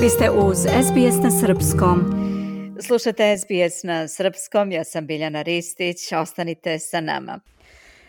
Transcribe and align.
Vi 0.00 0.08
ste 0.08 0.30
uz 0.30 0.58
SBS 0.58 1.22
na 1.22 1.30
Srpskom. 1.30 2.00
Slušate 2.86 3.36
SBS 3.38 3.82
na 3.82 4.08
Srpskom, 4.08 4.72
ja 4.72 4.84
sam 4.84 5.06
Biljana 5.06 5.42
Ristić, 5.42 6.12
ostanite 6.12 6.78
sa 6.78 7.00
nama. 7.00 7.40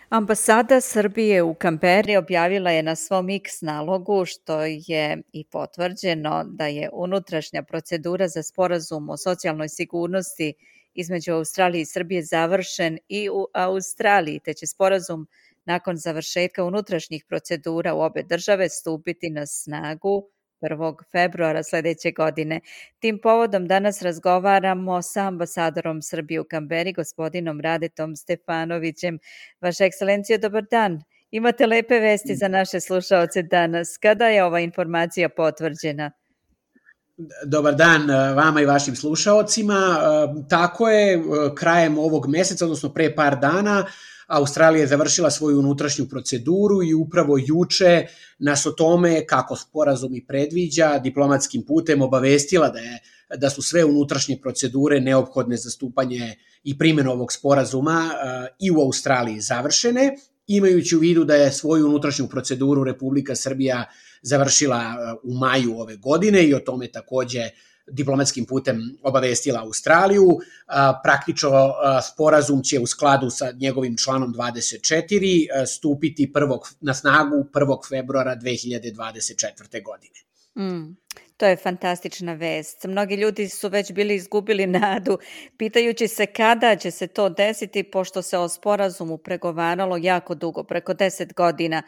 Ambasada 0.10 0.82
Srbije 0.82 1.44
u 1.44 1.54
Kamperi 1.54 2.18
objavila 2.18 2.72
je 2.72 2.84
na 2.84 2.96
svom 2.96 3.30
X 3.30 3.62
nalogu, 3.62 4.26
što 4.26 4.62
je 4.66 5.22
i 5.34 5.44
potvrđeno 5.44 6.44
da 6.48 6.68
je 6.68 6.90
unutrašnja 6.94 7.64
procedura 7.64 8.28
za 8.28 8.44
sporazum 8.44 9.10
o 9.10 9.18
socijalnoj 9.18 9.70
sigurnosti 9.70 10.54
između 10.94 11.34
Australije 11.34 11.82
i 11.82 11.86
Srbije 11.86 12.24
završen 12.24 12.98
i 13.08 13.30
u 13.30 13.48
Australiji, 13.54 14.40
te 14.40 14.54
će 14.54 14.68
sporazum 14.68 15.28
nakon 15.66 15.98
završetka 15.98 16.64
unutrašnjih 16.64 17.26
procedura 17.28 17.94
u 17.94 18.02
obe 18.02 18.24
države 18.24 18.70
stupiti 18.70 19.30
na 19.30 19.46
snagu 19.46 20.30
1. 20.62 20.96
februara 21.12 21.64
sledeće 21.64 22.12
godine. 22.12 22.60
Tim 23.00 23.20
povodom 23.24 23.68
danas 23.68 24.02
razgovaramo 24.02 25.02
sa 25.02 25.28
ambasadorom 25.28 26.02
Srbije 26.02 26.42
u 26.42 26.44
Kamberi, 26.44 26.94
gospodinom 26.94 27.62
Radetom 27.62 28.16
Stefanovićem. 28.16 29.20
Vaša 29.62 29.86
ekscelencija, 29.86 30.38
dobar 30.38 30.64
dan. 30.72 31.02
Imate 31.32 31.66
lepe 31.68 32.00
vesti 32.00 32.36
za 32.36 32.48
naše 32.48 32.80
slušaoce 32.80 33.42
danas. 33.44 33.98
Kada 34.02 34.28
je 34.28 34.44
ova 34.44 34.60
informacija 34.60 35.30
potvrđena? 35.30 36.12
Dobar 37.46 37.76
dan 37.76 38.10
eh, 38.10 38.34
vama 38.34 38.62
i 38.62 38.66
vašim 38.66 38.96
slušaocima. 38.96 39.74
Eh, 39.74 40.48
tako 40.50 40.90
je, 40.90 41.14
eh, 41.14 41.22
krajem 41.56 41.98
ovog 41.98 42.28
meseca, 42.28 42.66
odnosno 42.66 42.94
pre 42.94 43.16
par 43.16 43.40
dana, 43.40 43.86
Australija 44.28 44.82
je 44.82 44.88
završila 44.88 45.32
svoju 45.32 45.60
unutrašnju 45.60 46.06
proceduru 46.10 46.84
i 46.84 46.94
upravo 46.94 47.38
juče 47.38 48.06
nas 48.40 48.66
o 48.66 48.72
tome, 48.72 49.26
kako 49.26 49.56
sporazum 49.56 50.16
i 50.16 50.26
predviđa, 50.26 51.00
diplomatskim 51.00 51.64
putem 51.66 52.02
obavestila 52.02 52.70
da 52.70 52.80
je 52.80 53.00
da 53.38 53.50
su 53.50 53.62
sve 53.62 53.86
unutrašnje 53.86 54.40
procedure 54.42 55.00
neophodne 55.00 55.58
za 55.58 55.70
stupanje 55.70 56.36
i 56.64 56.78
primjenu 56.78 57.12
ovog 57.12 57.32
sporazuma 57.32 58.10
i 58.60 58.72
u 58.72 58.82
Australiji 58.82 59.40
završene, 59.40 60.16
imajući 60.48 60.96
u 60.96 61.00
vidu 61.00 61.24
da 61.24 61.36
je 61.36 61.52
svoju 61.52 61.86
unutrašnju 61.86 62.28
proceduru 62.28 62.84
Republika 62.84 63.36
Srbija 63.36 63.86
završila 64.22 64.96
u 65.24 65.34
maju 65.34 65.80
ove 65.80 65.96
godine 65.96 66.44
i 66.44 66.54
o 66.54 66.60
tome 66.60 66.88
takođe 66.92 67.50
diplomatskim 67.92 68.46
putem 68.46 68.98
obavestila 69.04 69.62
Australiju. 69.62 70.40
Praktično 71.04 71.74
sporazum 72.14 72.64
će 72.64 72.80
u 72.80 72.88
skladu 72.88 73.30
sa 73.30 73.52
njegovim 73.52 73.98
članom 73.98 74.34
24 74.34 75.66
stupiti 75.66 76.34
prvog, 76.34 76.70
na 76.82 76.94
snagu 76.94 77.46
1. 77.54 77.90
februara 77.90 78.36
2024. 78.36 79.84
godine. 79.84 80.20
Mm. 80.58 80.98
To 81.38 81.46
je 81.46 81.56
fantastična 81.56 82.34
vest. 82.34 82.84
Mnogi 82.84 83.16
ljudi 83.16 83.50
su 83.50 83.70
već 83.70 83.92
bili 83.92 84.16
izgubili 84.16 84.68
nadu, 84.68 85.18
pitajući 85.58 86.08
se 86.08 86.26
kada 86.26 86.76
će 86.76 86.92
se 86.92 87.08
to 87.08 87.30
desiti, 87.30 87.84
pošto 87.84 88.22
se 88.22 88.38
o 88.38 88.50
sporazumu 88.50 89.18
pregovaralo 89.18 89.98
jako 89.98 90.36
dugo, 90.36 90.64
preko 90.64 90.94
10 90.94 91.34
godina. 91.34 91.84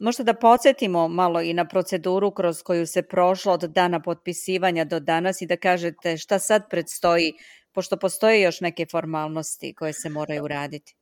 Možda 0.00 0.24
da 0.24 0.34
podsjetimo 0.34 1.08
malo 1.08 1.40
i 1.42 1.52
na 1.54 1.64
proceduru 1.68 2.30
kroz 2.30 2.62
koju 2.62 2.86
se 2.86 3.02
prošlo 3.02 3.52
od 3.52 3.60
dana 3.60 4.00
potpisivanja 4.02 4.84
do 4.84 5.00
danas 5.00 5.42
i 5.42 5.46
da 5.46 5.56
kažete 5.56 6.16
šta 6.16 6.38
sad 6.38 6.62
predstoji, 6.70 7.32
pošto 7.72 7.96
postoje 7.96 8.40
još 8.40 8.60
neke 8.60 8.86
formalnosti 8.90 9.74
koje 9.74 9.92
se 9.92 10.08
moraju 10.08 10.44
uraditi. 10.44 10.99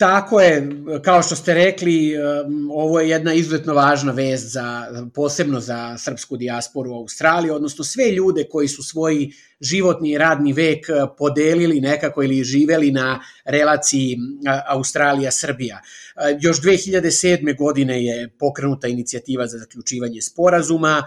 Tako 0.00 0.40
je, 0.40 0.68
kao 1.04 1.22
što 1.22 1.36
ste 1.36 1.54
rekli, 1.54 2.14
um, 2.16 2.70
ovo 2.70 3.00
je 3.00 3.08
jedna 3.08 3.34
izuzetno 3.34 3.74
važna 3.74 4.12
vest 4.12 4.52
za, 4.52 4.86
posebno 5.14 5.60
za 5.60 5.98
srpsku 5.98 6.36
dijasporu 6.36 6.90
u 6.90 6.94
Australiji, 6.94 7.50
odnosno 7.50 7.84
sve 7.84 8.10
ljude 8.10 8.46
koji 8.50 8.68
su 8.68 8.82
svoj 8.82 9.28
životni 9.60 10.10
i 10.10 10.18
radni 10.18 10.52
vek 10.52 10.86
uh, 10.88 11.10
podelili 11.18 11.80
nekako 11.80 12.22
ili 12.22 12.44
živeli 12.44 12.92
na 12.92 13.20
relaciji 13.44 14.16
uh, 14.16 14.76
Australija-Srbija. 14.76 15.80
Uh, 15.80 16.22
još 16.40 16.60
2007. 16.62 17.56
godine 17.58 18.04
je 18.04 18.28
pokrenuta 18.38 18.88
inicijativa 18.88 19.46
za 19.46 19.58
zaključivanje 19.58 20.22
sporazuma, 20.22 21.02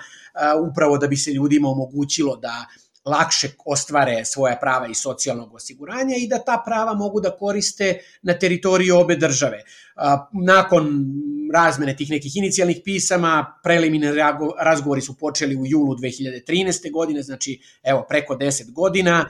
upravo 0.71 0.97
da 0.97 1.07
bi 1.07 1.17
se 1.17 1.31
ljudima 1.31 1.69
omogućilo 1.69 2.35
da 2.35 2.65
lakše 3.05 3.49
ostvare 3.65 4.25
svoja 4.25 4.55
prava 4.55 4.87
i 4.87 4.95
socijalnog 4.95 5.53
osiguranja 5.53 6.15
i 6.15 6.27
da 6.27 6.39
ta 6.39 6.61
prava 6.65 6.93
mogu 6.93 7.21
da 7.21 7.31
koriste 7.37 7.99
na 8.21 8.33
teritoriji 8.33 8.91
obe 8.91 9.15
države. 9.15 9.61
Nakon 10.31 11.05
razmene 11.53 11.95
tih 11.95 12.09
nekih 12.09 12.35
inicijalnih 12.35 12.81
pisama, 12.85 13.59
preliminarni 13.63 14.21
razgovori 14.59 15.01
su 15.01 15.17
počeli 15.17 15.55
u 15.55 15.65
julu 15.65 15.95
2013. 15.95 16.91
godine, 16.91 17.21
znači 17.21 17.61
evo 17.83 18.05
preko 18.09 18.35
10 18.35 18.71
godina. 18.71 19.25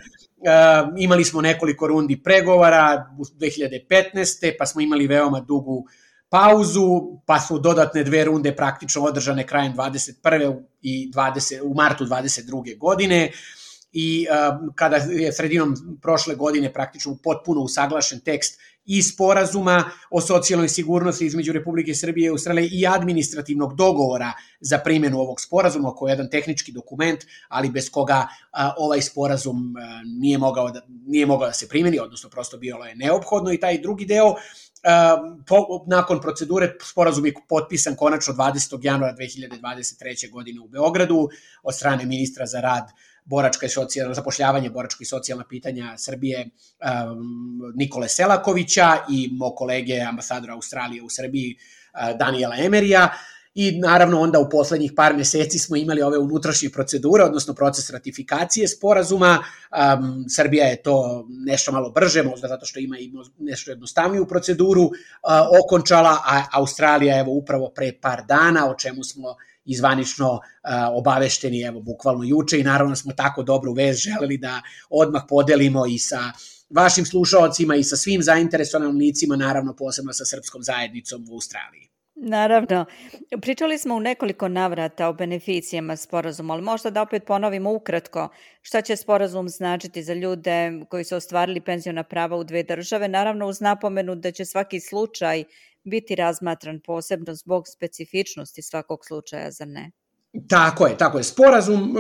Imali 0.98 1.26
smo 1.26 1.42
nekoliko 1.42 1.88
rundi 1.88 2.22
pregovara 2.24 3.16
u 3.20 3.24
2015. 3.24 4.56
pa 4.60 4.66
smo 4.66 4.82
imali 4.82 5.08
veoma 5.08 5.40
dugu 5.40 5.86
pauzu, 6.30 7.20
pa 7.26 7.40
su 7.40 7.60
dodatne 7.60 8.04
dve 8.04 8.24
runde 8.24 8.56
praktično 8.56 9.02
održane 9.02 9.48
krajem 9.48 9.74
21. 9.74 10.62
i 10.82 11.12
20, 11.12 11.62
u 11.64 11.74
martu 11.74 12.06
22. 12.06 12.78
godine. 12.78 13.30
Uh, 13.30 13.63
i 13.94 14.26
kada 14.76 14.96
je 14.96 15.34
sredinom 15.34 15.76
prošle 16.02 16.36
godine 16.36 16.74
praktično 16.74 17.18
potpuno 17.24 17.62
usaglašen 17.62 18.20
tekst 18.20 18.60
i 18.86 19.02
sporazuma 19.02 19.84
o 20.10 20.22
socijalnoj 20.22 20.70
sigurnosti 20.70 21.26
između 21.26 21.52
Republike 21.54 21.94
Srbije 21.96 22.26
i 22.26 22.30
Australije 22.30 22.70
i 22.72 22.88
administrativnog 22.88 23.76
dogovora 23.76 24.32
za 24.60 24.78
primjenu 24.78 25.20
ovog 25.20 25.42
sporazuma, 25.42 25.96
koji 25.96 26.10
je 26.10 26.14
jedan 26.14 26.30
tehnički 26.30 26.72
dokument, 26.72 27.20
ali 27.48 27.70
bez 27.70 27.90
koga 27.92 28.28
a, 28.52 28.74
ovaj 28.78 29.02
sporazum 29.02 29.76
a, 29.78 30.02
nije, 30.20 30.38
mogao 30.38 30.72
da, 30.72 30.82
nije 30.88 31.26
mogao 31.26 31.48
da 31.48 31.54
se 31.54 31.68
primjeni, 31.68 32.00
odnosno 32.00 32.30
prosto 32.30 32.58
bilo 32.58 32.86
je 32.86 32.96
neophodno 32.96 33.54
i 33.54 33.60
taj 33.60 33.82
drugi 33.82 34.06
deo 34.06 34.36
po, 35.48 35.86
nakon 35.88 36.22
procedure 36.22 36.76
sporazum 36.84 37.26
je 37.26 37.34
potpisan 37.50 37.96
konačno 37.96 38.34
20. 38.34 38.80
januara 38.82 39.16
2023. 39.16 40.32
godine 40.32 40.62
u 40.62 40.68
Beogradu 40.68 41.30
od 41.64 41.76
strane 41.76 42.06
ministra 42.06 42.46
za 42.46 42.62
rad 42.62 42.84
boračka 43.26 43.66
i 43.66 43.70
socijalna, 43.70 44.14
zapošljavanje 44.14 44.70
boračka 44.70 44.98
i 45.02 45.06
socijalna 45.06 45.46
pitanja 45.50 45.98
Srbije 45.98 46.46
um, 46.46 47.62
Nikole 47.76 48.10
Selakovića 48.10 48.98
i 49.10 49.30
mo 49.32 49.56
kolege 49.56 50.00
ambasadora 50.00 50.54
Australije 50.54 51.04
u 51.04 51.10
Srbiji 51.10 51.56
uh, 51.56 52.18
Daniela 52.18 52.56
Emerija 52.60 53.10
i 53.56 53.80
naravno 53.80 54.22
onda 54.22 54.40
u 54.40 54.50
poslednjih 54.50 54.94
par 54.96 55.16
meseci 55.16 55.60
smo 55.60 55.76
imali 55.76 56.02
ove 56.02 56.18
unutrašnje 56.18 56.70
procedure, 56.70 57.24
odnosno 57.24 57.54
proces 57.54 57.90
ratifikacije 57.90 58.68
sporazuma. 58.68 59.40
Um, 59.40 60.26
Srbija 60.30 60.66
je 60.66 60.82
to 60.82 61.28
nešto 61.30 61.72
malo 61.72 61.92
brže, 61.92 62.24
možda 62.24 62.48
zato 62.48 62.66
što 62.66 62.80
ima 62.80 62.98
i 62.98 63.12
nešto 63.40 63.72
jednostavniju 63.72 64.26
proceduru, 64.28 64.84
uh, 64.84 64.92
okončala, 65.66 66.18
a 66.26 66.44
Australija 66.52 67.20
evo 67.20 67.32
upravo 67.32 67.72
pre 67.76 67.92
par 68.02 68.26
dana, 68.28 68.70
o 68.70 68.76
čemu 68.76 69.04
smo 69.04 69.36
izvanično 69.66 70.32
uh, 70.34 70.40
obavešteni, 70.92 71.62
evo, 71.62 71.82
bukvalno 71.82 72.24
juče 72.24 72.60
i 72.60 72.64
naravno 72.64 72.96
smo 72.96 73.14
tako 73.14 73.44
dobru 73.44 73.74
vez 73.74 73.98
želeli 73.98 74.38
da 74.38 74.62
odmah 74.90 75.24
podelimo 75.30 75.86
i 75.86 76.00
sa 76.00 76.32
vašim 76.70 77.06
slušalcima 77.06 77.76
i 77.76 77.84
sa 77.84 77.96
svim 77.96 78.22
zainteresovanim 78.22 78.98
licima, 78.98 79.36
naravno 79.36 79.76
posebno 79.76 80.14
sa 80.14 80.26
srpskom 80.26 80.64
zajednicom 80.64 81.26
u 81.30 81.34
Australiji. 81.34 81.94
Naravno. 82.16 82.86
Pričali 83.42 83.78
smo 83.78 83.96
u 83.96 84.00
nekoliko 84.00 84.48
navrata 84.48 85.08
o 85.08 85.14
beneficijama 85.14 85.96
sporazuma, 85.96 86.54
ali 86.54 86.62
možda 86.62 86.90
da 86.90 87.02
opet 87.02 87.24
ponovimo 87.26 87.74
ukratko 87.74 88.30
šta 88.62 88.82
će 88.82 88.96
sporazum 88.96 89.50
značiti 89.50 90.04
za 90.04 90.14
ljude 90.14 90.72
koji 90.90 91.04
su 91.04 91.16
ostvarili 91.16 91.62
penziona 91.62 92.04
prava 92.04 92.38
u 92.38 92.44
dve 92.44 92.64
države, 92.64 93.08
naravno 93.08 93.48
uz 93.48 93.62
napomenu 93.62 94.16
da 94.16 94.32
će 94.32 94.46
svaki 94.46 94.80
slučaj 94.80 95.44
biti 95.84 96.16
razmatran 96.16 96.80
posebno 96.86 97.36
zbog 97.36 97.68
specifičnosti 97.68 98.62
svakog 98.62 99.06
slučaja, 99.06 99.52
zar 99.52 99.68
ne? 99.68 99.92
Tako 100.48 100.88
je, 100.88 100.98
tako 100.98 101.18
je. 101.18 101.24
Sporazum 101.24 101.96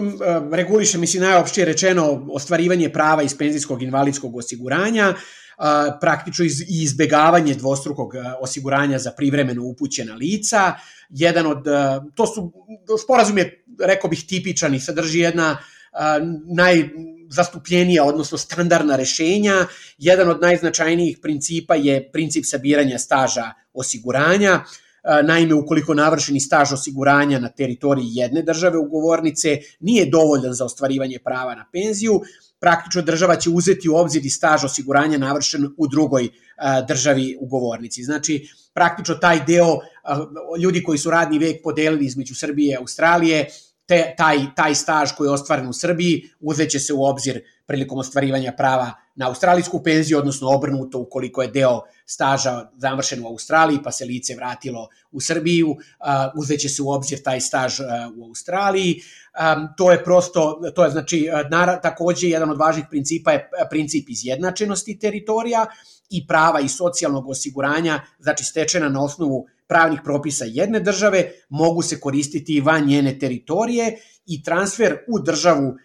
reguliše, 0.51 0.97
mislim, 0.97 1.23
najopštije 1.23 1.65
rečeno, 1.65 2.27
ostvarivanje 2.31 2.89
prava 2.89 3.23
iz 3.23 3.37
penzijskog 3.37 3.83
invalidskog 3.83 4.35
osiguranja, 4.35 5.13
praktično 6.01 6.45
iz, 6.45 6.63
izbegavanje 6.67 7.53
dvostrukog 7.53 8.13
osiguranja 8.41 8.99
za 8.99 9.11
privremeno 9.11 9.63
upućena 9.63 10.15
lica. 10.15 10.73
Jedan 11.09 11.45
od, 11.45 11.65
to 12.15 12.27
su, 12.27 12.53
sporazum 13.03 13.37
je, 13.37 13.65
rekao 13.79 14.09
bih, 14.09 14.25
tipičan 14.27 14.73
i 14.73 14.79
sadrži 14.79 15.19
jedna 15.19 15.57
naj, 16.55 16.89
zastupljenija, 17.29 18.03
odnosno 18.03 18.37
standardna 18.37 18.95
rešenja. 18.95 19.65
Jedan 19.97 20.29
od 20.29 20.41
najznačajnijih 20.41 21.17
principa 21.21 21.75
je 21.75 22.11
princip 22.11 22.45
sabiranja 22.47 22.97
staža 22.97 23.62
osiguranja. 23.73 24.63
Naime, 25.23 25.53
ukoliko 25.53 25.93
navršeni 25.93 26.39
staž 26.39 26.73
osiguranja 26.73 27.39
na 27.39 27.49
teritoriji 27.49 28.05
jedne 28.13 28.41
države 28.41 28.77
ugovornice 28.77 29.57
nije 29.79 30.05
dovoljan 30.05 30.53
za 30.53 30.65
ostvarivanje 30.65 31.19
prava 31.19 31.55
na 31.55 31.65
penziju, 31.71 32.21
praktično 32.59 33.01
država 33.01 33.35
će 33.35 33.49
uzeti 33.49 33.89
u 33.89 33.95
obzir 33.95 34.25
i 34.25 34.29
staž 34.29 34.63
osiguranja 34.63 35.17
navršen 35.17 35.67
u 35.77 35.87
drugoj 35.87 36.29
državi 36.87 37.37
ugovornici. 37.39 38.03
Znači, 38.03 38.47
praktično 38.73 39.15
taj 39.15 39.45
deo 39.45 39.79
ljudi 40.59 40.83
koji 40.83 40.97
su 40.97 41.11
radni 41.11 41.39
vek 41.39 41.63
podelili 41.63 42.05
između 42.05 42.35
Srbije 42.35 42.71
i 42.71 42.77
Australije 42.77 43.49
te, 43.85 44.13
taj, 44.17 44.37
taj 44.55 44.75
staž 44.75 45.11
koji 45.17 45.27
je 45.27 45.31
ostvaren 45.31 45.67
u 45.67 45.73
Srbiji 45.73 46.29
uzeće 46.39 46.79
se 46.79 46.93
u 46.93 47.03
obzir 47.03 47.41
prilikom 47.65 47.99
ostvarivanja 47.99 48.53
prava 48.57 48.91
na 49.15 49.27
australijsku 49.27 49.83
penziju, 49.83 50.17
odnosno 50.17 50.49
obrnuto 50.49 50.99
ukoliko 50.99 51.41
je 51.41 51.47
deo 51.47 51.81
staža 52.05 52.69
završen 52.77 53.23
u 53.23 53.27
Australiji 53.27 53.79
pa 53.83 53.91
se 53.91 54.05
lice 54.05 54.35
vratilo 54.35 54.87
u 55.11 55.21
Srbiju, 55.21 55.75
uzeće 56.35 56.69
se 56.69 56.81
u 56.81 56.89
obzir 56.89 57.21
taj 57.23 57.41
staž 57.41 57.79
u 58.15 58.25
Australiji. 58.25 59.01
To 59.77 59.91
je 59.91 60.03
prosto, 60.03 60.61
to 60.75 60.83
je 60.83 60.91
znači, 60.91 61.29
nara, 61.51 61.81
takođe 61.81 62.29
jedan 62.29 62.49
od 62.49 62.57
važnih 62.57 62.85
principa 62.89 63.31
je 63.31 63.49
princip 63.69 64.09
izjednačenosti 64.09 64.99
teritorija 64.99 65.65
i 66.09 66.27
prava 66.27 66.59
i 66.59 66.69
socijalnog 66.69 67.29
osiguranja, 67.29 68.01
znači 68.19 68.43
stečena 68.43 68.89
na 68.89 69.03
osnovu 69.03 69.45
pravnih 69.67 69.99
propisa 70.03 70.45
jedne 70.47 70.79
države, 70.79 71.31
mogu 71.49 71.81
se 71.81 71.99
koristiti 71.99 72.55
i 72.55 72.61
van 72.61 72.87
njene 72.87 73.19
teritorije 73.19 73.97
i 74.25 74.43
transfer 74.43 74.97
u 75.07 75.19
državu 75.19 75.75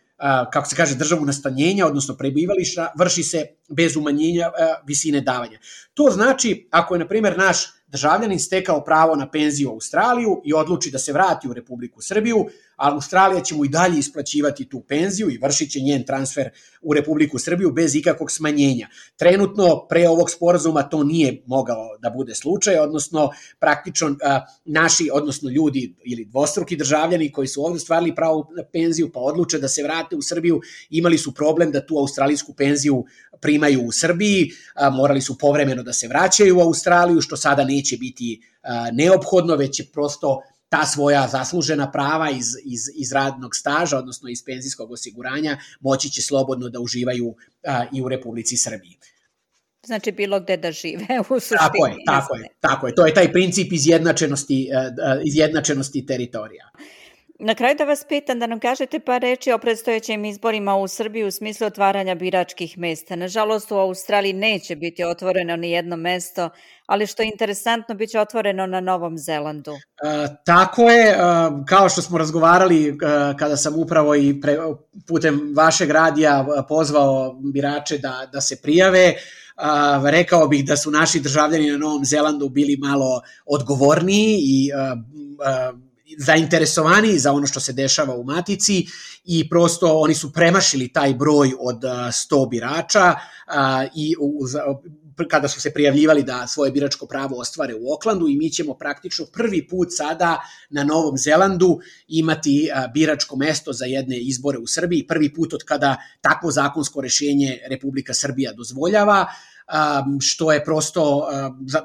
kako 0.53 0.69
se 0.69 0.77
kaže, 0.77 0.95
državu 0.95 1.25
nastanjenja, 1.25 1.87
odnosno 1.87 2.17
prebivališta, 2.17 2.93
vrši 2.99 3.23
se 3.23 3.47
bez 3.69 3.97
umanjenja 3.97 4.51
visine 4.87 5.21
davanja. 5.21 5.59
To 5.95 6.11
znači, 6.11 6.69
ako 6.71 6.95
je, 6.95 6.99
na 6.99 7.09
primjer, 7.09 7.39
naš 7.39 7.59
državljanin 7.87 8.41
stekao 8.41 8.85
pravo 8.85 9.17
na 9.17 9.31
penziju 9.31 9.71
u 9.71 9.73
Australiju 9.73 10.43
i 10.45 10.53
odluči 10.53 10.91
da 10.91 10.99
se 10.99 11.13
vrati 11.13 11.49
u 11.49 11.53
Republiku 11.53 12.03
Srbiju, 12.03 12.47
a 12.79 12.93
Australija 12.95 13.43
će 13.43 13.55
mu 13.55 13.65
i 13.65 13.69
dalje 13.69 13.99
isplaćivati 13.99 14.69
tu 14.69 14.81
penziju 14.89 15.31
i 15.31 15.39
vršit 15.43 15.71
će 15.71 15.81
njen 15.81 16.05
transfer 16.07 16.51
u 16.83 16.95
Republiku 16.95 17.39
Srbiju 17.39 17.73
bez 17.73 17.95
ikakvog 17.95 18.31
smanjenja. 18.31 18.89
Trenutno, 19.17 19.87
pre 19.89 20.09
ovog 20.09 20.31
sporazuma, 20.31 20.83
to 20.83 21.05
nije 21.05 21.43
mogao 21.47 21.99
da 22.03 22.11
bude 22.11 22.35
slučaj, 22.35 22.79
odnosno 22.79 23.31
praktično 23.59 24.17
naši, 24.65 25.11
odnosno 25.13 25.51
ljudi 25.51 25.95
ili 26.05 26.25
dvostruki 26.25 26.77
državljani 26.77 27.33
koji 27.33 27.49
su 27.49 27.65
ovde 27.65 27.81
stvarili 27.81 28.15
pravo 28.15 28.51
na 28.57 28.63
penziju 28.73 29.11
pa 29.13 29.21
odluče 29.21 29.59
da 29.59 29.69
se 29.69 29.83
vrate 29.83 30.17
u 30.17 30.23
Srbiju, 30.23 30.61
imali 30.91 31.19
su 31.19 31.35
problem 31.35 31.73
da 31.73 31.87
tu 31.87 31.99
australijsku 31.99 32.55
penziju 32.55 33.05
primaju 33.41 33.83
u 33.87 33.93
Srbiji, 33.93 34.51
morali 34.93 35.21
su 35.21 35.39
povremeno 35.39 35.83
da 35.83 35.93
se 35.93 36.09
vraćaju 36.09 36.59
u 36.59 36.61
Australiju, 36.61 37.21
što 37.21 37.37
sada 37.37 37.65
neće 37.65 37.97
biti 37.97 38.41
neophodno, 38.93 39.57
već 39.57 39.77
će 39.77 39.85
prosto 39.93 40.43
ta 40.69 40.87
svoja 40.87 41.29
zaslužena 41.29 41.91
prava 41.93 42.31
iz, 42.31 42.47
iz, 42.65 42.81
iz 42.95 43.13
radnog 43.13 43.57
staža, 43.57 43.99
odnosno 43.99 44.29
iz 44.29 44.45
penzijskog 44.45 44.91
osiguranja, 44.91 45.59
moći 45.81 46.11
će 46.11 46.23
slobodno 46.23 46.69
da 46.69 46.81
uživaju 46.81 47.35
a, 47.67 47.85
i 47.93 48.03
u 48.03 48.09
Republici 48.09 48.57
Srbiji. 48.57 48.99
Znači 49.87 50.13
bilo 50.13 50.41
gde 50.41 50.57
da 50.57 50.73
žive 50.73 51.07
u 51.31 51.41
suštini. 51.41 51.59
Tako 51.59 51.87
je, 51.87 51.95
tako 52.07 52.35
je, 52.35 52.49
tako 52.61 52.87
je. 52.87 52.95
To 52.95 53.07
je 53.07 53.15
taj 53.15 53.33
princip 53.33 53.73
izjednačenosti, 53.73 54.69
izjednačenosti 55.25 56.07
teritorija. 56.07 56.71
Na 57.41 57.55
kraju 57.55 57.75
da 57.79 57.85
vas 57.85 58.05
pitam 58.09 58.39
da 58.39 58.47
nam 58.47 58.61
kažete 58.61 59.01
par 59.01 59.23
reči 59.23 59.53
o 59.53 59.59
predstojećim 59.59 60.25
izborima 60.25 60.77
u 60.77 60.89
Srbiji 60.89 61.25
u 61.25 61.31
smislu 61.31 61.67
otvaranja 61.67 62.15
biračkih 62.15 62.79
mesta. 62.79 63.17
Nažalost, 63.17 63.73
u 63.73 63.75
Australiji 63.75 64.33
neće 64.33 64.77
biti 64.77 65.05
otvoreno 65.05 65.57
ni 65.57 65.71
jedno 65.71 65.97
mesto, 65.97 66.51
ali 66.87 67.07
što 67.07 67.23
je 67.23 67.31
interesantno, 67.33 67.95
bit 67.95 68.11
će 68.11 68.21
otvoreno 68.21 68.67
na 68.67 68.81
Novom 68.81 69.19
Zelandu. 69.19 69.73
E, 69.73 69.77
tako 70.45 70.83
je, 70.83 71.11
e, 71.11 71.17
kao 71.69 71.89
što 71.89 72.03
smo 72.03 72.19
razgovarali 72.19 72.89
e, 72.89 72.95
kada 73.39 73.57
sam 73.57 73.75
upravo 73.77 74.15
i 74.15 74.41
pre, 74.41 74.59
putem 75.09 75.53
vašeg 75.57 75.91
radija 75.91 76.47
pozvao 76.69 77.41
birače 77.53 77.99
da, 77.99 78.29
da 78.33 78.41
se 78.41 78.63
prijave, 78.63 79.05
e, 79.05 79.15
rekao 80.05 80.49
bih 80.49 80.65
da 80.65 80.77
su 80.77 80.91
naši 80.91 81.21
državljani 81.21 81.71
na 81.71 81.79
Novom 81.79 82.05
Zelandu 82.05 82.49
bili 82.49 82.77
malo 82.77 83.23
odgovorniji 83.47 84.39
i 84.43 84.71
zainteresovani 86.19 87.19
za 87.19 87.33
ono 87.33 87.47
što 87.47 87.61
se 87.61 87.73
dešava 87.73 88.15
u 88.15 88.25
Matici 88.25 88.87
i 89.25 89.49
prosto 89.49 89.99
oni 89.99 90.15
su 90.15 90.33
premašili 90.33 90.93
taj 90.93 91.15
broj 91.15 91.53
od 91.61 91.81
100 91.81 92.51
birača 92.51 93.15
i 93.95 94.15
kada 95.31 95.49
su 95.49 95.61
se 95.61 95.73
prijavljivali 95.73 96.23
da 96.23 96.47
svoje 96.47 96.71
biračko 96.71 97.07
pravo 97.07 97.41
ostvare 97.41 97.75
u 97.75 97.95
Oklandu 97.95 98.29
i 98.29 98.37
mi 98.37 98.51
ćemo 98.51 98.75
praktično 98.75 99.27
prvi 99.33 99.69
put 99.69 99.89
sada 99.91 100.41
na 100.71 100.85
Novom 100.85 101.17
Zelandu 101.17 101.79
imati 102.09 102.69
biračko 102.95 103.37
mesto 103.37 103.73
za 103.73 103.85
jedne 103.85 104.19
izbore 104.19 104.59
u 104.59 104.67
Srbiji, 104.67 105.07
prvi 105.07 105.35
put 105.35 105.55
od 105.55 105.65
kada 105.65 105.97
takvo 106.21 106.51
zakonsko 106.51 107.01
rešenje 107.01 107.59
Republika 107.71 108.15
Srbija 108.15 108.53
dozvoljava 108.53 109.27
što 110.21 110.53
je 110.53 110.65
prosto, 110.65 111.29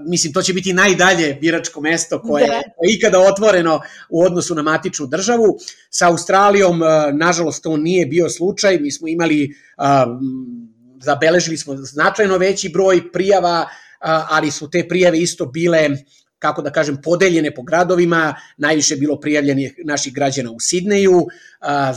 mislim, 0.08 0.34
to 0.34 0.42
će 0.42 0.54
biti 0.54 0.74
najdalje 0.74 1.38
biračko 1.42 1.82
mesto 1.82 2.22
koje 2.22 2.48
da. 2.48 2.54
je 2.54 2.64
ikada 2.98 3.20
otvoreno 3.20 3.82
u 4.10 4.24
odnosu 4.24 4.56
na 4.56 4.62
matičnu 4.62 5.08
državu. 5.08 5.58
Sa 5.90 6.08
Australijom, 6.08 6.82
uh, 6.82 6.88
nažalost, 7.14 7.64
to 7.64 7.78
nije 7.78 8.06
bio 8.06 8.30
slučaj. 8.30 8.78
Mi 8.78 8.92
smo 8.92 9.08
imali, 9.08 9.56
zabeležili 11.02 11.58
smo 11.58 11.76
značajno 11.76 12.38
veći 12.38 12.70
broj 12.70 13.12
prijava, 13.12 13.68
ali 14.30 14.52
su 14.52 14.70
te 14.70 14.88
prijave 14.88 15.20
isto 15.20 15.46
bile 15.46 15.90
kako 16.44 16.62
da 16.62 16.72
kažem, 16.72 16.98
podeljene 17.04 17.54
po 17.56 17.64
gradovima, 17.64 18.36
najviše 18.58 18.94
je 18.94 19.00
bilo 19.00 19.20
prijavljenih 19.20 19.76
naših 19.86 20.14
građana 20.14 20.52
u 20.52 20.60
Sidneju, 20.60 21.28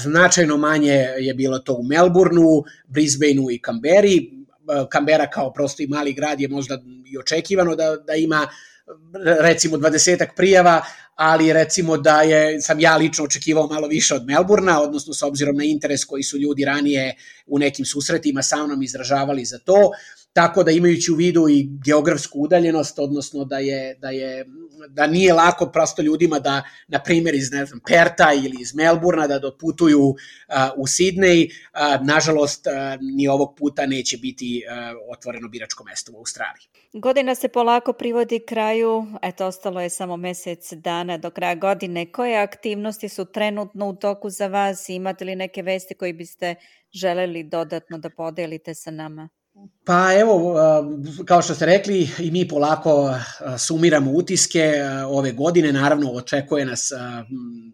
značajno 0.02 0.56
manje 0.56 1.06
je 1.18 1.34
bilo 1.34 1.58
to 1.58 1.74
u 1.74 1.82
Melbourneu, 1.82 2.62
Brisbaneu 2.86 3.50
i 3.50 3.58
Kamberi, 3.58 4.30
Kambera 4.90 5.30
kao 5.30 5.52
prosto 5.52 5.82
i 5.82 5.86
mali 5.86 6.12
grad 6.12 6.40
je 6.40 6.48
možda 6.48 6.78
i 7.12 7.18
očekivano 7.18 7.76
da, 7.76 7.96
da 7.96 8.14
ima 8.14 8.48
recimo 9.40 9.76
20 9.76 10.26
prijava, 10.36 10.82
ali 11.14 11.52
recimo 11.52 11.96
da 11.96 12.22
je, 12.22 12.60
sam 12.60 12.80
ja 12.80 12.96
lično 12.96 13.24
očekivao 13.24 13.66
malo 13.66 13.88
više 13.88 14.14
od 14.14 14.26
Melburna, 14.26 14.82
odnosno 14.82 15.14
s 15.14 15.22
obzirom 15.22 15.56
na 15.56 15.64
interes 15.64 16.04
koji 16.04 16.22
su 16.22 16.38
ljudi 16.38 16.64
ranije 16.64 17.14
u 17.46 17.58
nekim 17.58 17.84
susretima 17.84 18.42
sa 18.42 18.66
mnom 18.66 18.82
izražavali 18.82 19.44
za 19.44 19.58
to, 19.58 19.90
tako 20.36 20.62
da 20.62 20.70
imajući 20.70 21.12
u 21.12 21.14
vidu 21.16 21.48
i 21.48 21.68
geografsku 21.84 22.40
udaljenost, 22.40 22.98
odnosno 22.98 23.44
da 23.44 23.58
je, 23.58 23.94
da 23.94 24.10
je 24.10 24.44
da 24.88 25.06
nije 25.06 25.32
lako 25.32 25.66
prosto 25.66 26.02
ljudima 26.02 26.38
da, 26.38 26.62
na 26.88 27.02
primjer, 27.02 27.34
iz 27.34 27.50
ne 27.52 27.66
znam, 27.66 27.80
Perta 27.88 28.32
ili 28.32 28.56
iz 28.60 28.74
Melburna 28.74 29.26
da 29.26 29.38
doputuju 29.38 30.02
uh, 30.08 30.14
u 30.76 30.86
Sidney, 30.86 31.48
uh, 31.48 32.06
nažalost, 32.06 32.66
uh, 32.66 32.72
ni 33.16 33.28
ovog 33.28 33.54
puta 33.58 33.86
neće 33.86 34.18
biti 34.18 34.62
uh, 34.62 35.16
otvoreno 35.16 35.48
biračko 35.48 35.84
mesto 35.84 36.12
u 36.12 36.18
Australiji. 36.18 36.66
Godina 36.92 37.34
se 37.34 37.48
polako 37.48 37.92
privodi 37.92 38.40
kraju, 38.48 39.06
eto, 39.22 39.46
ostalo 39.46 39.80
je 39.80 39.90
samo 39.90 40.16
mesec 40.16 40.72
dana 40.72 41.18
do 41.18 41.30
kraja 41.30 41.54
godine. 41.54 42.12
Koje 42.12 42.36
aktivnosti 42.36 43.08
su 43.08 43.24
trenutno 43.24 43.88
u 43.88 43.96
toku 43.96 44.30
za 44.30 44.46
vas? 44.46 44.88
Imate 44.88 45.24
li 45.24 45.36
neke 45.36 45.62
vesti 45.62 45.94
koje 45.94 46.12
biste 46.12 46.54
želeli 46.92 47.42
dodatno 47.42 47.98
da 47.98 48.10
podelite 48.10 48.74
sa 48.74 48.90
nama? 48.90 49.28
Pa 49.84 50.12
evo, 50.20 50.54
kao 51.26 51.42
što 51.42 51.54
ste 51.54 51.66
rekli, 51.66 52.10
i 52.18 52.30
mi 52.30 52.48
polako 52.48 53.14
sumiramo 53.58 54.10
utiske 54.10 54.72
ove 55.08 55.32
godine, 55.32 55.72
naravno 55.72 56.10
očekuje 56.10 56.66
nas 56.66 56.92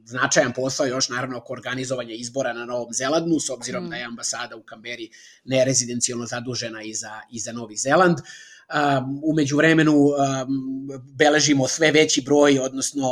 značajan 0.05 0.53
posao 0.53 0.87
još 0.87 1.09
naravno 1.09 1.39
oko 1.39 1.53
organizovanja 1.53 2.15
izbora 2.15 2.53
na 2.53 2.65
Novom 2.65 2.93
Zelandu, 2.93 3.41
s 3.41 3.51
obzirom 3.51 3.85
mm. 3.85 3.91
da 3.91 3.97
je 3.97 4.05
ambasada 4.05 4.57
u 4.57 4.63
Kamberi 4.63 5.11
nerezidencijalno 5.45 6.27
zadužena 6.27 6.83
i 6.83 6.95
za, 6.95 7.21
i 7.31 7.41
za 7.41 7.53
Novi 7.53 7.77
Zeland. 7.77 8.19
Uh, 8.19 8.52
umeđu 9.23 9.57
vremenu 9.57 9.95
beležimo 11.19 11.69
sve 11.69 11.91
veći 11.91 12.21
broj, 12.21 12.59
odnosno 12.59 13.09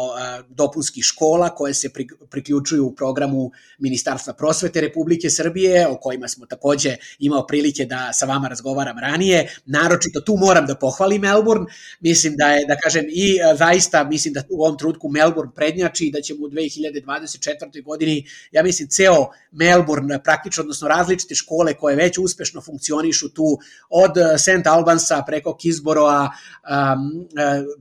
dopunskih 0.48 1.04
škola 1.04 1.48
koje 1.48 1.74
se 1.74 1.90
priključuju 2.30 2.86
u 2.86 2.94
programu 2.94 3.50
Ministarstva 3.78 4.32
prosvete 4.32 4.80
Republike 4.80 5.30
Srbije, 5.30 5.88
o 5.88 5.96
kojima 5.96 6.28
smo 6.28 6.46
takođe 6.46 6.96
imao 7.18 7.46
prilike 7.46 7.84
da 7.84 8.12
sa 8.12 8.26
vama 8.26 8.48
razgovaram 8.48 8.98
ranije. 8.98 9.48
Naročito 9.66 10.20
tu 10.20 10.36
moram 10.36 10.66
da 10.66 10.74
pohvalim 10.74 11.20
Melbourne, 11.20 11.66
mislim 12.00 12.36
da 12.36 12.46
je, 12.46 12.66
da 12.66 12.76
kažem, 12.76 13.04
i 13.08 13.38
zaista 13.58 14.04
mislim 14.04 14.34
da 14.34 14.42
u 14.50 14.62
ovom 14.64 14.78
trutku 14.78 15.08
Melbourne 15.08 15.52
prednjači 15.54 16.06
i 16.06 16.10
da 16.10 16.20
ćemo 16.20 16.46
u 16.46 16.48
2024. 16.48 17.84
godini, 17.84 18.26
ja 18.52 18.62
mislim, 18.62 18.88
ceo 18.88 19.28
Melbourne 19.50 20.22
praktično, 20.22 20.60
odnosno 20.60 20.88
različite 20.88 21.34
škole 21.34 21.74
koje 21.74 21.96
već 21.96 22.18
uspešno 22.18 22.60
funkcionišu 22.60 23.28
tu 23.28 23.58
od 23.90 24.12
St. 24.38 24.66
Albansa 24.66 25.22
preko 25.26 25.49
preko 25.50 25.56
Kizborova 25.56 26.30
um, 26.30 27.26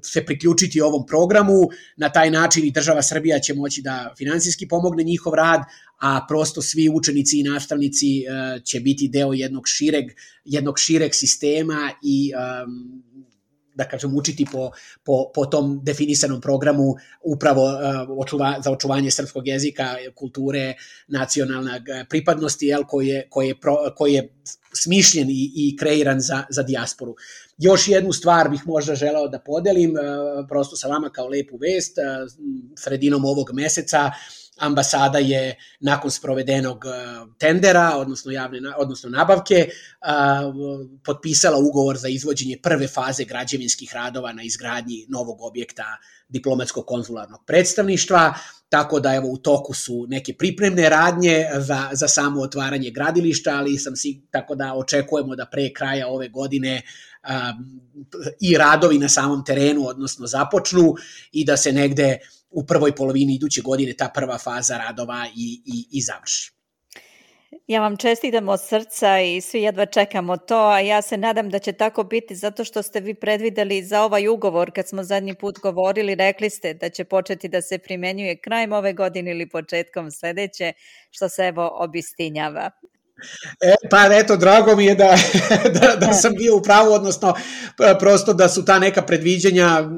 se 0.02 0.26
priključiti 0.26 0.82
ovom 0.82 1.06
programu. 1.06 1.70
Na 1.98 2.10
taj 2.10 2.32
način 2.32 2.66
i 2.66 2.72
država 2.72 3.02
Srbija 3.02 3.40
će 3.40 3.54
moći 3.54 3.82
da 3.82 4.14
finansijski 4.18 4.68
pomogne 4.68 5.04
njihov 5.04 5.34
rad, 5.34 5.62
a 6.00 6.26
prosto 6.28 6.62
svi 6.62 6.90
učenici 6.90 7.40
i 7.40 7.44
nastavnici 7.44 8.26
uh, 8.26 8.64
će 8.64 8.80
biti 8.80 9.08
deo 9.08 9.34
jednog 9.34 9.68
šireg, 9.68 10.06
jednog 10.46 10.80
šireg 10.80 11.14
sistema 11.14 11.92
i 12.04 12.32
um, 12.34 13.04
da 13.80 13.88
kažem, 13.88 14.16
učiti 14.18 14.46
po, 14.52 14.72
po, 15.04 15.32
po 15.36 15.46
tom 15.46 15.80
definisanom 15.84 16.42
programu 16.42 16.96
upravo 17.24 17.64
uh, 17.64 18.10
očuva, 18.20 18.56
za 18.64 18.72
očuvanje 18.72 19.12
srpskog 19.12 19.48
jezika, 19.48 19.94
kulture, 20.16 20.74
nacionalne 21.08 21.80
pripadnosti, 22.10 22.68
jel, 22.68 22.84
koji 22.84 23.08
je, 23.08 23.28
koji 23.30 23.48
je, 23.48 23.60
pro, 23.60 23.78
koji 23.96 24.14
je 24.14 24.26
smišljen 24.74 25.30
i, 25.30 25.52
i 25.56 25.78
kreiran 25.78 26.20
za, 26.20 26.44
za 26.50 26.64
dijasporu. 26.64 27.16
Još 27.58 27.88
jednu 27.88 28.14
stvar 28.14 28.50
bih 28.50 28.68
možda 28.68 28.96
želeo 28.96 29.28
da 29.28 29.40
podelim, 29.40 29.96
uh, 29.96 30.46
prosto 30.50 30.76
sa 30.76 30.88
vama 30.88 31.10
kao 31.10 31.28
lepu 31.28 31.58
vest, 31.58 31.98
sredinom 32.78 33.26
ovog 33.26 33.54
meseca 33.54 34.12
ambasada 34.60 35.18
je 35.18 35.56
nakon 35.80 36.12
sprovedenog 36.12 36.86
tendera, 37.38 37.98
odnosno 37.98 38.32
javne 38.32 38.60
odnosno 38.78 39.10
nabavke, 39.10 39.70
potpisala 41.04 41.58
ugovor 41.58 41.98
za 41.98 42.08
izvođenje 42.08 42.58
prve 42.64 42.88
faze 42.88 43.24
građevinskih 43.24 43.94
radova 43.94 44.34
na 44.34 44.44
izgradnji 44.44 45.06
novog 45.10 45.42
objekta 45.42 45.98
diplomatskog 46.30 46.86
konzularnog 46.86 47.40
predstavništva, 47.46 48.34
tako 48.70 49.00
da 49.00 49.16
evo 49.16 49.28
u 49.30 49.38
toku 49.38 49.74
su 49.74 50.06
neke 50.10 50.34
pripremne 50.34 50.90
radnje 50.90 51.46
za, 51.58 51.90
za 51.92 52.08
samo 52.08 52.42
otvaranje 52.42 52.92
gradilišta, 52.92 53.56
ali 53.58 53.78
sam 53.78 53.96
si, 53.96 54.22
tako 54.32 54.56
da 54.56 54.74
očekujemo 54.74 55.36
da 55.36 55.46
pre 55.46 55.74
kraja 55.74 56.08
ove 56.08 56.30
godine 56.30 56.76
um, 56.76 57.09
i 58.42 58.58
radovi 58.58 59.00
na 59.00 59.10
samom 59.10 59.46
terenu, 59.46 59.88
odnosno 59.88 60.28
započnu 60.28 60.96
i 61.32 61.46
da 61.46 61.58
se 61.58 61.72
negde 61.72 62.18
u 62.50 62.66
prvoj 62.66 62.96
polovini 62.96 63.36
iduće 63.36 63.62
godine 63.62 63.94
ta 63.94 64.10
prva 64.14 64.38
faza 64.38 64.78
radova 64.78 65.26
i, 65.36 65.62
i, 65.66 65.88
i 65.92 66.02
završi. 66.02 66.60
Ja 67.68 67.82
vam 67.82 67.98
čestitam 67.98 68.50
od 68.50 68.60
srca 68.62 69.20
i 69.20 69.42
svi 69.42 69.62
jedva 69.62 69.86
čekamo 69.86 70.38
to, 70.38 70.58
a 70.58 70.80
ja 70.80 71.02
se 71.02 71.18
nadam 71.18 71.50
da 71.50 71.60
će 71.60 71.72
tako 71.72 72.04
biti 72.04 72.36
zato 72.36 72.64
što 72.64 72.82
ste 72.82 73.00
vi 73.00 73.14
predvideli 73.14 73.84
za 73.84 74.04
ovaj 74.04 74.28
ugovor 74.28 74.72
kad 74.76 74.88
smo 74.88 75.04
zadnji 75.04 75.34
put 75.34 75.60
govorili, 75.60 76.16
rekli 76.16 76.50
ste 76.50 76.74
da 76.74 76.90
će 76.90 77.04
početi 77.04 77.48
da 77.48 77.62
se 77.62 77.78
primenjuje 77.78 78.42
krajem 78.42 78.74
ove 78.74 78.94
godine 78.94 79.32
ili 79.32 79.50
početkom 79.50 80.12
sledeće, 80.12 80.74
što 81.12 81.30
se 81.30 81.44
evo 81.44 81.70
obistinjava. 81.74 82.72
E, 83.62 83.76
pa 83.90 84.10
eto, 84.12 84.38
drago 84.38 84.76
mi 84.76 84.86
je 84.86 84.96
da, 84.96 85.18
da, 85.80 85.96
da 85.96 86.14
sam 86.14 86.34
bio 86.34 86.56
u 86.56 86.62
pravu, 86.62 86.94
odnosno 86.94 87.34
prosto 88.00 88.34
da 88.34 88.50
su 88.50 88.66
ta 88.66 88.80
neka 88.80 89.02
predviđanja 89.02 89.90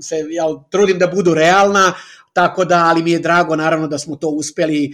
se 0.00 0.16
ja 0.30 0.44
trudim 0.70 0.98
da 0.98 1.06
budu 1.06 1.34
realna, 1.34 1.92
tako 2.32 2.64
da, 2.64 2.84
ali 2.84 3.02
mi 3.02 3.10
je 3.10 3.18
drago 3.18 3.56
naravno 3.56 3.88
da 3.88 3.98
smo 3.98 4.16
to 4.16 4.28
uspeli, 4.28 4.92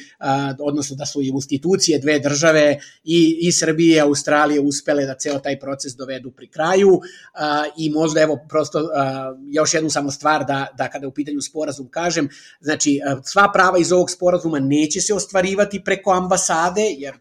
odnosno 0.59 0.97
da 0.97 1.07
su 1.07 1.23
i 1.23 1.29
institucije 1.29 1.99
dve 1.99 2.19
države 2.19 2.79
i, 3.05 3.39
i 3.41 3.53
Srbije 3.53 3.97
i 3.97 4.01
Australije 4.01 4.61
uspele 4.61 5.07
da 5.07 5.15
ceo 5.15 5.39
taj 5.39 5.61
proces 5.61 5.97
dovedu 5.97 6.31
pri 6.31 6.49
kraju. 6.49 7.01
I 7.77 7.91
možda 7.91 8.21
evo 8.21 8.39
prosto 8.49 8.89
još 9.51 9.75
jednu 9.75 9.91
samo 9.91 10.11
stvar 10.11 10.45
da, 10.45 10.67
da 10.79 10.89
kada 10.91 11.09
u 11.09 11.13
pitanju 11.13 11.41
sporazum 11.41 11.89
kažem, 11.89 12.29
znači 12.61 13.01
sva 13.25 13.51
prava 13.53 13.79
iz 13.79 13.93
ovog 13.93 14.11
sporazuma 14.11 14.59
neće 14.59 15.01
se 15.01 15.15
ostvarivati 15.15 15.85
preko 15.85 16.13
ambasade, 16.13 16.83
jer 16.99 17.15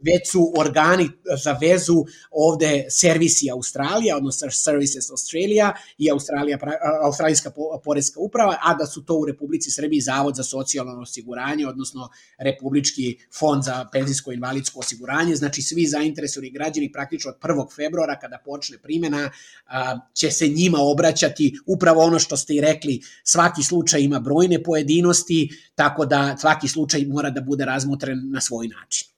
već 0.00 0.30
su 0.30 0.52
organi 0.56 1.10
za 1.44 1.56
vezu 1.60 2.04
ovde 2.30 2.86
servisi 2.90 3.50
Australija, 3.50 4.16
odnosno 4.16 4.50
Services 4.50 5.10
Australia 5.10 5.72
i 5.98 6.10
Australija, 6.10 6.58
Australijska 7.02 7.50
poreska 7.84 8.20
uprava, 8.20 8.56
a 8.62 8.74
da 8.74 8.86
su 8.86 9.04
to 9.04 9.14
u 9.14 9.24
Republike 9.24 9.45
Republici 9.46 9.70
Srbiji 9.70 10.00
Zavod 10.00 10.36
za 10.36 10.42
socijalno 10.42 11.02
osiguranje, 11.02 11.66
odnosno 11.66 12.08
Republički 12.38 13.18
fond 13.38 13.64
za 13.64 13.84
penzijsko 13.92 14.32
invalidsko 14.32 14.80
osiguranje, 14.80 15.36
znači 15.36 15.62
svi 15.62 15.86
zainteresovani 15.86 16.50
građani 16.50 16.92
praktično 16.92 17.30
od 17.30 17.36
1. 17.42 17.76
februara 17.76 18.18
kada 18.18 18.38
počne 18.44 18.78
primjena 18.78 19.30
će 20.14 20.30
se 20.30 20.48
njima 20.48 20.78
obraćati 20.80 21.58
upravo 21.66 22.02
ono 22.02 22.18
što 22.18 22.36
ste 22.36 22.54
i 22.54 22.60
rekli, 22.60 23.00
svaki 23.24 23.62
slučaj 23.62 24.00
ima 24.00 24.20
brojne 24.20 24.62
pojedinosti, 24.62 25.50
tako 25.74 26.06
da 26.06 26.36
svaki 26.40 26.68
slučaj 26.68 27.04
mora 27.06 27.30
da 27.30 27.40
bude 27.40 27.64
razmotren 27.64 28.30
na 28.30 28.40
svoj 28.40 28.68
način. 28.68 29.15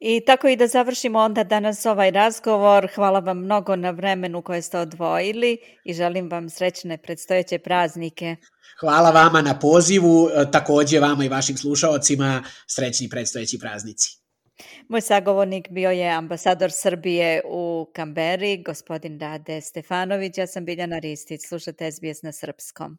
I 0.00 0.20
tako 0.26 0.48
i 0.48 0.56
da 0.56 0.66
završimo 0.66 1.18
onda 1.18 1.44
danas 1.44 1.86
ovaj 1.86 2.10
razgovor. 2.10 2.88
Hvala 2.94 3.18
vam 3.18 3.38
mnogo 3.38 3.76
na 3.76 3.90
vremenu 3.90 4.42
koje 4.42 4.62
ste 4.62 4.78
odvojili 4.78 5.58
i 5.84 5.94
želim 5.94 6.30
vam 6.30 6.50
srećne 6.50 6.98
predstojeće 6.98 7.58
praznike. 7.58 8.36
Hvala 8.80 9.10
vama 9.10 9.42
na 9.42 9.58
pozivu, 9.58 10.28
e, 10.28 10.50
takođe 10.50 11.00
vama 11.00 11.24
i 11.24 11.28
vašim 11.28 11.56
slušalcima 11.56 12.42
srećni 12.66 13.08
predstojeći 13.08 13.58
praznici. 13.58 14.18
Moj 14.88 15.00
sagovornik 15.00 15.68
bio 15.70 15.90
je 15.90 16.10
ambasador 16.10 16.70
Srbije 16.72 17.42
u 17.46 17.90
Kamberi, 17.94 18.62
gospodin 18.62 19.20
Rade 19.20 19.60
Stefanović. 19.60 20.38
Ja 20.38 20.46
sam 20.46 20.64
Biljana 20.64 20.98
Ristić, 20.98 21.40
slušate 21.48 21.92
SBS 21.92 22.22
na 22.22 22.32
srpskom. 22.32 22.98